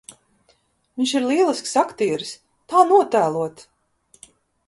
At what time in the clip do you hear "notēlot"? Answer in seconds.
2.93-3.65